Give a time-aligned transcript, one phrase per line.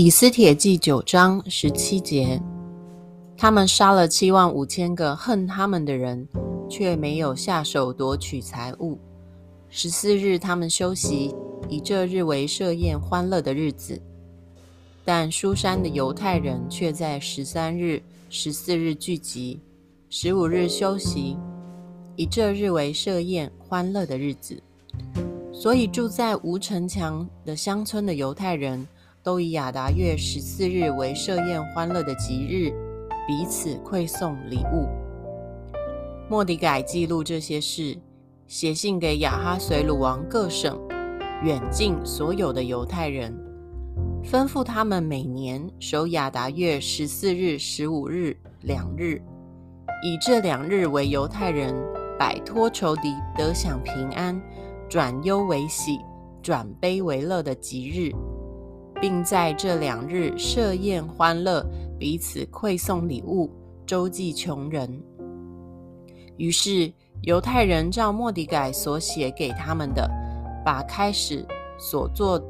[0.00, 2.40] 以斯帖记九章十七节，
[3.36, 6.24] 他们杀了七万五千个恨他们的人，
[6.70, 8.96] 却没有下手夺取财物。
[9.68, 11.34] 十四日，他们休息，
[11.68, 14.00] 以这日为设宴欢乐的日子。
[15.04, 19.60] 但书珊的犹太人却在十三日、十四日聚集，
[20.08, 21.36] 十五日休息，
[22.14, 24.62] 以这日为设宴欢乐的日子。
[25.52, 28.86] 所以住在无城墙的乡村的犹太人。
[29.28, 32.72] 都以亚达月十四日为设宴欢乐的吉日，
[33.26, 34.88] 彼此馈送礼物。
[36.30, 37.98] 莫迪改记录这些事，
[38.46, 40.80] 写信给雅哈随鲁王各省
[41.44, 43.38] 远近所有的犹太人，
[44.24, 49.20] 吩咐他们每年守亚达月十四日、十五日两日，
[50.02, 51.74] 以这两日为犹太人
[52.18, 54.40] 摆脱仇敌、得享平安、
[54.88, 56.00] 转忧为喜、
[56.42, 58.10] 转悲为乐的吉日。
[59.00, 61.64] 并在这两日设宴欢乐，
[61.98, 63.50] 彼此馈送礼物，
[63.86, 65.02] 周济穷人。
[66.36, 70.08] 于是犹太人照莫底改所写给他们的，
[70.64, 71.46] 把开始
[71.78, 72.40] 所做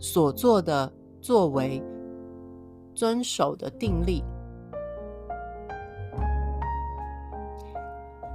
[0.00, 1.82] 所做的作为
[2.94, 4.22] 遵守的定例。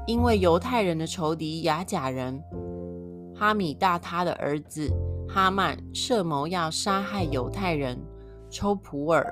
[0.08, 2.42] 因为犹太人的仇敌亚甲人
[3.36, 4.92] 哈米大他的儿子。
[5.34, 7.98] 哈曼设谋要杀害犹太人，
[8.50, 9.26] 抽普珥。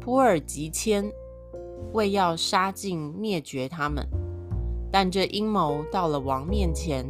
[0.00, 1.08] 普珥急迁，
[1.92, 4.04] 为要杀尽灭绝他们。
[4.90, 7.06] 但这阴谋到了王面前，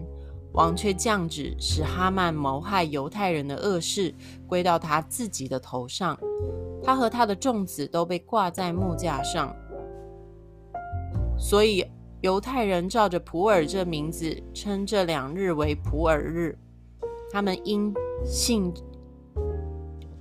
[0.52, 4.14] 王却降旨，使哈曼谋害犹太人的恶事
[4.46, 6.14] 归到他自己的头上。
[6.82, 9.56] 他和他的众子都被挂在木架上。
[11.38, 11.82] 所以
[12.20, 16.58] 犹太人照着普珥这名字，称这两日为普珥日。
[17.34, 17.92] 他们因
[18.24, 18.72] 信，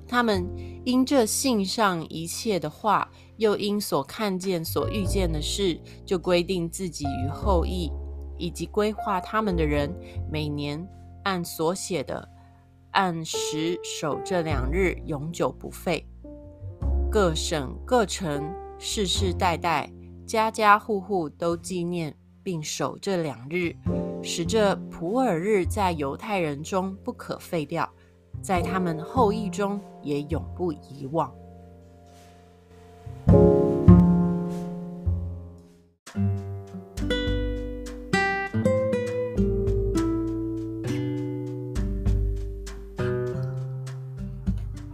[0.08, 0.50] 他们
[0.83, 3.07] 因这信上一切的话，
[3.38, 7.91] 又因所看见、所遇见的事，就规定自己与后裔
[8.40, 9.96] 以及规划他们的人，
[10.31, 10.84] 每年
[11.23, 12.28] 按所写的，
[12.94, 16.03] 按时守这两日，永久不废。
[17.12, 19.88] 各省各城世世代代，
[20.25, 23.75] 家家户户都纪念并守这两日。
[24.25, 27.88] 使这普珥日在犹太人中不可废掉，
[28.41, 31.29] 在他们后裔中也永不遗忘。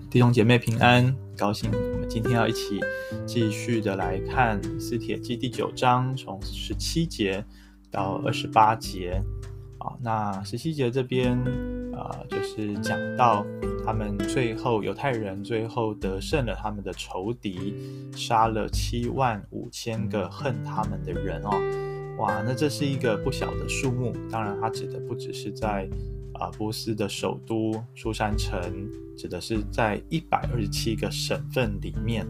[0.09, 2.79] 弟兄姐妹平安，高兴我们今天要一起
[3.27, 7.45] 继续的来看《以斯帖记》第九章，从十七节。
[7.91, 9.21] 到二十八节，
[9.79, 11.37] 啊，那十七节这边
[11.93, 13.45] 啊，就是讲到
[13.85, 17.75] 他们最后犹太人最后得胜了他们的仇敌，
[18.11, 21.51] 杀了七万五千个恨他们的人哦，
[22.19, 24.13] 哇，那这是一个不小的数目。
[24.31, 25.89] 当然，它指的不只是在
[26.33, 28.61] 啊波斯的首都苏珊城，
[29.17, 32.27] 指的是在一百二十七个省份里面。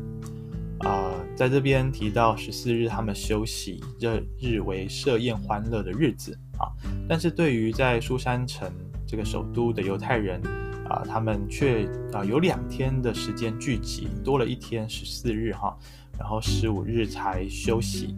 [0.80, 6.72] 啊、在这边提到十四日他们休息，这日为设宴欢乐的日子啊。
[7.08, 8.72] 但是对于在苏珊城
[9.06, 10.42] 这个首都的犹太人
[10.88, 15.78] 啊，他们却啊有两天的时间聚集，多了一天十四日哈、
[16.18, 18.16] 然后十五日才休息，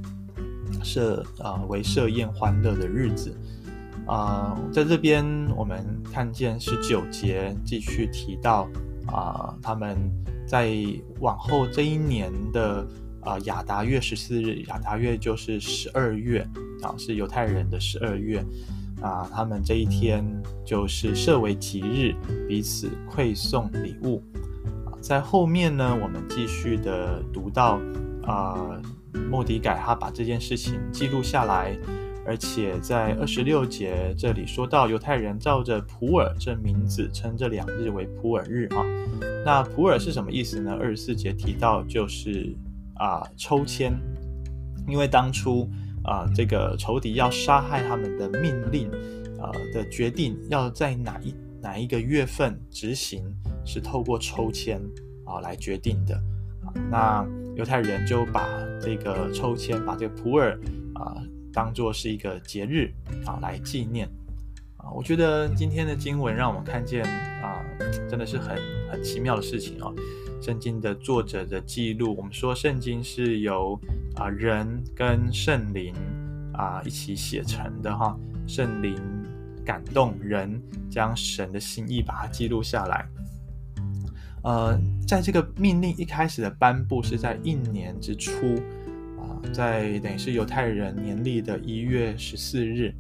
[0.84, 3.36] 设啊为设宴欢乐的日子
[4.06, 4.56] 啊。
[4.72, 5.84] 在这边我们
[6.14, 8.70] 看见十九节继续提到
[9.08, 9.98] 啊，他们。
[10.48, 10.76] 在
[11.22, 12.86] 往后这一年的
[13.22, 16.46] 啊亚达月十四日，亚达月就是十二月
[16.82, 18.44] 啊，是犹太人的十二月
[19.02, 20.26] 啊，他们这一天
[20.66, 22.14] 就是设为吉日，
[22.50, 24.22] 彼此馈送礼物
[24.84, 24.92] 啊。
[25.00, 27.80] 在后面呢，我们继续的读到
[28.24, 28.82] 啊，
[29.30, 31.78] 莫迪改他把这件事情记录下来。
[32.24, 38.86] 而且在二十六节这里说到，犹太人照着普尔这名字称这两日为普尔日啊。
[39.44, 40.78] 那普尔是什么意思呢？
[40.80, 42.56] 二十四节提到就是
[42.96, 43.92] 啊抽签，
[44.88, 45.68] 因为当初
[46.04, 48.88] 啊这个仇敌要杀害他们的命令
[49.40, 53.24] 啊的决定要在哪一哪一个月份执行，
[53.66, 54.80] 是透过抽签
[55.26, 56.16] 啊来决定的
[56.64, 56.72] 啊。
[56.92, 58.48] 那犹太人就把
[58.80, 60.52] 这个抽签，把这个普尔
[60.94, 61.18] 啊。
[61.54, 62.92] 当做是一个节日
[63.26, 64.08] 啊来纪念。
[64.78, 67.04] 啊，我觉得今天的经文让我们看见
[67.44, 67.64] 啊，
[68.10, 68.58] 真的是很
[68.90, 69.94] 很奇妙的事情哦。
[70.42, 73.80] 圣经的作者的记录，我们说圣经是由
[74.16, 75.94] 啊人跟圣灵
[76.52, 78.96] 啊一起写成的哈，圣灵
[79.64, 80.60] 感动人
[80.90, 83.08] 将神的心意把它记录下来。
[84.44, 84.76] 呃，
[85.08, 88.60] 在这个命令一开始的颁布是在一年之初，
[89.54, 92.94] 在等于是犹太人年历的一月十四日。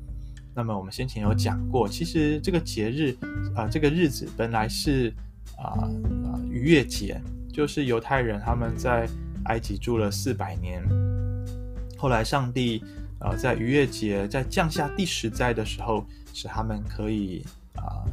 [0.54, 3.16] 那么我们先前有讲过，其实这个节日
[3.56, 5.14] 啊，这个日子本来是
[5.58, 5.88] 啊
[6.26, 7.22] 啊逾越节，
[7.54, 9.08] 就是犹太人他们在
[9.46, 10.84] 埃及住了四百年，
[11.98, 12.84] 后来上帝
[13.20, 17.46] 啊，在逾越节在降下第十灾的时候，使他们可以
[17.76, 18.04] 啊，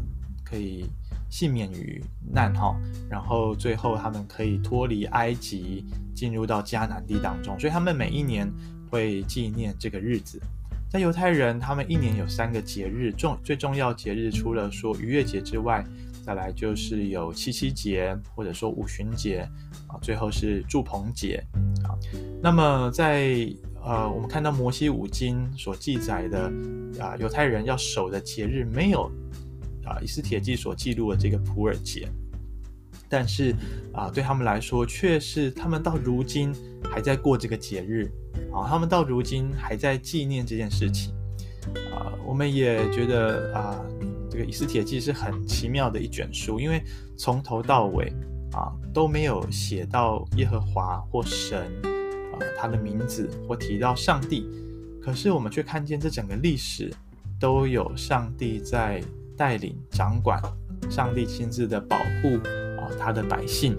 [0.45, 0.87] 可以
[1.31, 2.03] 幸免于
[2.33, 2.75] 难哈，
[3.11, 5.85] 然后最后他们可以脱离埃及，
[6.15, 8.51] 进入到迦南地当中，所以他们每一年
[8.91, 10.41] 会纪念这个日子。
[10.91, 15.85] 在犹太人，他们一年有三个节日，重最重要节日，除了说逾越节之外，
[16.25, 19.47] 再来就是有七夕节，或者说五旬节，
[19.87, 21.45] 啊，最后是祝棚节，
[21.85, 21.93] 啊，
[22.43, 23.47] 那么在
[23.85, 26.51] 呃，我们看到摩西五经所记载的
[26.99, 29.11] 啊，犹太人要守的节日，没有
[29.89, 32.09] 啊，以斯帖记所记录的这个普尔节，
[33.09, 33.55] 但是
[33.93, 36.55] 啊，对他们来说，却是他们到如今
[36.91, 38.11] 还在过这个节日。
[38.53, 41.13] 啊，他们到如今还在纪念这件事情，
[41.93, 43.85] 啊，我们也觉得啊，
[44.31, 46.81] 这个《以斯帖记》是很奇妙的一卷书，因为
[47.17, 48.13] 从头到尾
[48.53, 51.67] 啊都没有写到耶和华或神
[52.33, 54.49] 啊他的名字或提到上帝，
[55.03, 56.95] 可是我们却看见这整个历史
[57.41, 59.03] 都有上帝在
[59.39, 60.39] 带领掌管，
[60.91, 62.37] 上帝亲自的保护
[62.79, 63.75] 啊他的百姓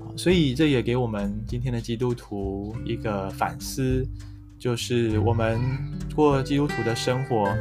[0.00, 0.08] 啊。
[0.16, 4.04] 所以这也给我们今天的基督徒一个反思，
[4.58, 5.60] 就是我们
[6.14, 7.54] 过基督徒的生活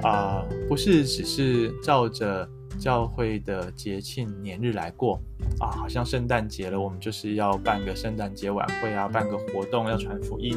[0.00, 2.48] 啊、不是只是照着
[2.78, 5.20] 教会的节庆年日来过
[5.58, 10.56] 啊，好像圣诞节了，我们就是要办个圣诞节晚会啊，办个活动要传福音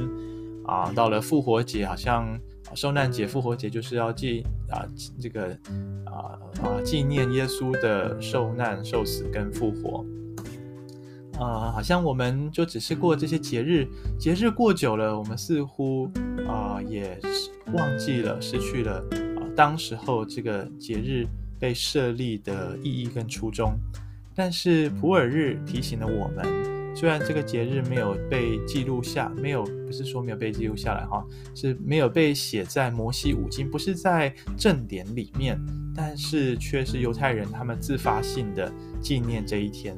[0.63, 2.39] 啊，到了复活节，好像
[2.75, 4.85] 受难节、复活节就是要纪啊
[5.19, 5.47] 这个
[6.05, 10.05] 啊啊纪念耶稣的受难、受死跟复活。
[11.39, 13.87] 啊、好像我们就只是过这些节日，
[14.19, 16.07] 节日过久了，我们似乎
[16.47, 17.19] 啊、也
[17.73, 19.03] 忘记了，失去了
[19.37, 21.25] 啊、当时候这个节日
[21.59, 23.73] 被设立的意义跟初衷。
[24.35, 26.45] 但是普尔日提醒了我们，
[26.93, 35.59] 虽然这个节日没有被记录下，没有不是说没有被记录下来哈，是没有被写在摩西五经，不是在正典里面，
[35.95, 38.71] 但是却是犹太人他们自发性的
[39.01, 39.97] 纪念这一天。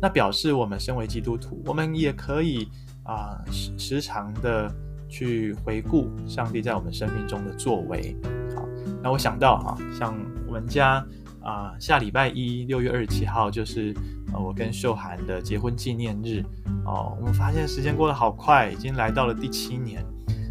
[0.00, 2.66] 那表示我们身为基督徒，我们也可以
[3.04, 4.68] 啊时时常的
[5.08, 8.16] 去回顾上帝在我们生命中的作为。
[8.56, 8.66] 好，
[9.00, 10.18] 那我想到哈、啊，像
[10.48, 11.06] 我们家
[11.40, 13.94] 啊下礼拜一六月二十七号就是
[14.32, 16.42] 呃、我跟秀涵的结婚纪念日
[16.84, 20.04] 哦，我们发现时间过得好快，已经来到了第七年。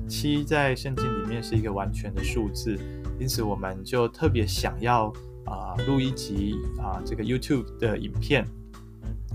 [0.08, 2.78] 七在圣经里面是一个完全的数字，
[3.20, 5.08] 因此我们就特别想要
[5.46, 8.46] 啊录一集啊这个 YouTube 的影片。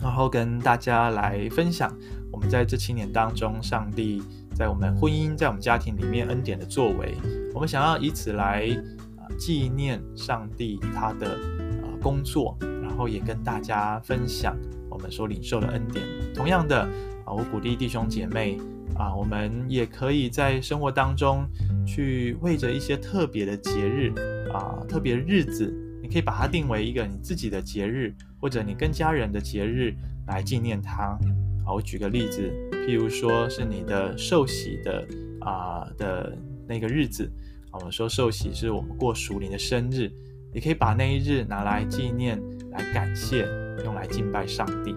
[0.03, 1.91] 然后跟大家来分享
[2.31, 4.23] 我们在这七年当中，上帝
[4.55, 7.15] 在我们婚姻、在我们家庭里面恩典的作为。
[7.55, 8.69] 我们想要以此来
[9.17, 12.55] 啊纪念上帝他的啊工作，
[12.97, 14.57] 后也跟大家分享
[14.89, 16.05] 我们所领受的恩典。
[16.35, 16.81] 同样的
[17.25, 18.59] 啊，我鼓励弟兄姐妹
[18.97, 21.47] 啊，我们也可以在生活当中
[21.87, 24.13] 去为着一些特别的节日
[24.53, 28.15] 啊、特别日子，你可以把它定为一个你自己的节日。
[28.39, 29.93] 或者你跟家人的节日
[30.29, 31.19] 来纪念他，
[31.65, 32.53] 好，我举个例子，
[32.87, 35.05] 譬如说是你的受喜的
[35.41, 36.37] 啊、的
[36.69, 37.29] 那个日子，
[37.73, 40.13] 我们说受喜是我们过属灵的生日，
[40.53, 42.41] 你可以把那一日拿来纪念、
[42.77, 43.49] 来感谢，
[43.85, 44.95] 用来敬拜上帝。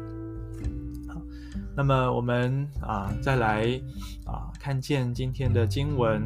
[1.08, 1.22] 好，
[1.76, 3.82] 那么我们啊再来
[4.26, 6.22] 啊看见今天的经文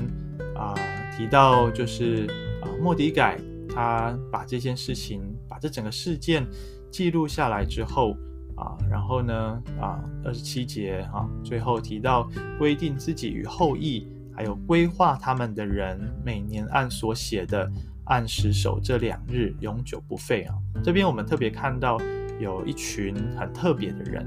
[0.56, 0.74] 啊
[1.16, 2.26] 提到就是
[2.62, 6.46] 啊末底改他把这件事情，把这整个事件。
[6.92, 8.16] 记录下来之后
[8.56, 9.34] 啊，然后呢
[9.82, 12.30] 啊，二十七节、啊，最后提到
[12.60, 17.68] 规定自己与后裔，还有规划他们的人，每年按所写的
[18.06, 20.56] 按时守这两日，永久不废啊。
[20.84, 22.00] 这边我们特别看到
[22.40, 24.26] 有一群很特别的人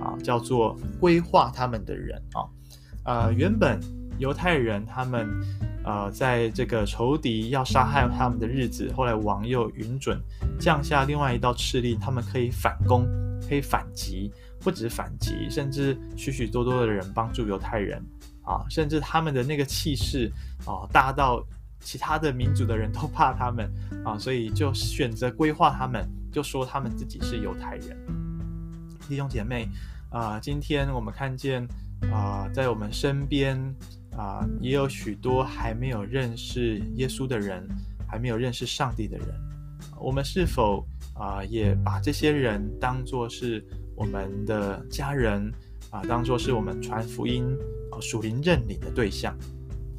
[0.00, 2.44] 啊，叫做规划他们的人啊，
[3.04, 3.80] 呃，原本
[4.18, 5.28] 犹太人他们。
[5.88, 10.20] 呃，在这个仇敌要杀害他们的日子，后来王又允准
[10.58, 13.06] 降下另外一道敕令，他们可以反攻，
[13.48, 18.04] 可以反击，不止反击，甚至许许多多的人帮助犹太人
[18.42, 20.28] 啊，甚至他们的那个气势
[20.64, 21.40] 啊，大到
[21.80, 23.70] 其他的民族的人都怕他们
[24.04, 27.96] 啊， 所以就选择规划他们，就说他们自己是犹太人。
[29.08, 29.68] 弟兄姐妹
[30.10, 31.66] 啊，今天我们看见
[32.12, 33.74] 啊，在我们身边。
[34.16, 37.68] 啊，也有许多还没有认识耶稣的人，
[38.08, 39.28] 还没有认识上帝的人。
[40.00, 43.62] 我们是否啊，也把这些人当作是
[43.94, 45.52] 我们的家人
[45.90, 47.44] 啊，当作是我们传福音
[47.92, 49.36] 啊属灵认领的对象。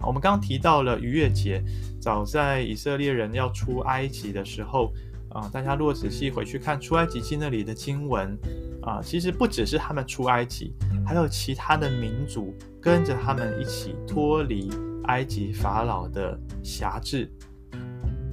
[0.01, 1.63] 我们刚刚提到了逾越节，
[1.99, 4.93] 早在以色列人要出埃及的时候
[5.29, 8.37] 啊，大家若仔细回去看出埃及记那里的经文
[8.81, 10.73] 啊，其实不只是他们出埃及，
[11.05, 14.69] 还有其他的民族跟着他们一起脱离
[15.05, 17.31] 埃及法老的辖制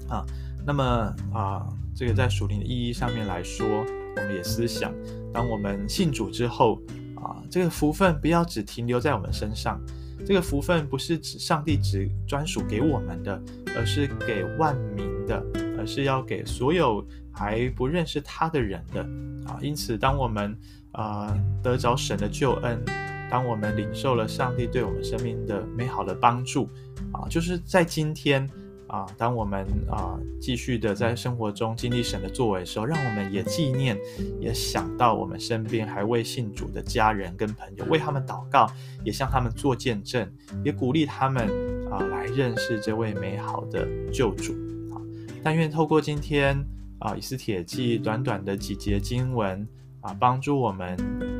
[0.09, 0.25] 啊。
[0.67, 0.85] 那么
[1.33, 1.67] 啊。
[1.97, 4.93] 这个在属灵的意义上面来说，我们也思想，
[5.33, 6.83] 当我们信主之后
[7.15, 9.81] 啊，这个福分不要只停留在我们身上，
[10.25, 13.41] 这个福分不是指上帝只专属给我们的，
[13.77, 15.45] 而是给万民的，
[15.79, 19.03] 而是要给所有还不认识他的人的
[19.47, 19.59] 啊。
[19.61, 20.57] 因此，当我们
[20.93, 22.83] 啊得着神的救恩，
[23.31, 26.69] 当我们领受了上帝对我们生命的美好的帮助
[27.13, 28.49] 啊，就是在今天。
[28.95, 33.99] 啊，当我们啊继续的在生活中经历神的作为的时候，让我们也纪念，
[34.39, 38.71] 也想到我们身边还未信主的家人跟朋友，为他们祷告，
[39.05, 40.33] 也向他们做见证，
[40.65, 41.49] 也鼓励他们
[41.91, 44.53] 啊来认识这位美好的救主。
[44.95, 45.03] 啊，
[45.43, 46.57] 但愿透过今天
[47.01, 49.67] 啊以斯帖记短短的几节经文
[50.03, 50.97] 啊，帮助我们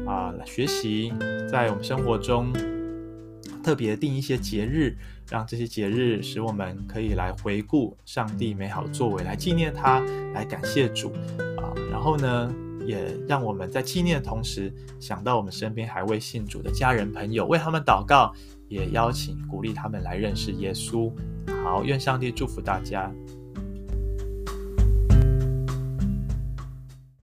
[0.09, 1.13] 啊学习，
[1.49, 2.53] 在我们生活中。
[3.63, 4.95] 特别定一些节日，
[5.29, 10.01] 让这些节日使我们可以来回顾上帝美好的作为，来纪念他，
[10.35, 11.13] 来感谢主
[11.57, 11.73] 啊。
[11.91, 12.55] 然后呢，
[12.87, 18.33] 也让我们在纪念的同时，想到我们身边还未信主的家人朋友，为他们祷告，
[18.69, 21.13] 也邀请鼓励他们来认识耶稣。
[21.65, 23.11] 好，愿上帝祝福大家。